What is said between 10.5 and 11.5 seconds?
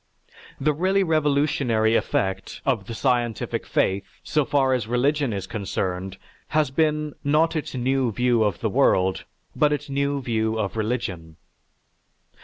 of religion.